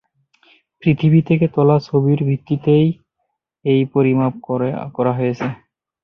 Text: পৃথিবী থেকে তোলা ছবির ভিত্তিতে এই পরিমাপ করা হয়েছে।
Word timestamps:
পৃথিবী 0.83 1.19
থেকে 1.21 1.45
তোলা 1.47 1.77
ছবির 1.79 2.19
ভিত্তিতে 2.23 2.75
এই 3.65 3.81
পরিমাপ 3.93 4.33
করা 4.95 5.11
হয়েছে। 5.17 5.47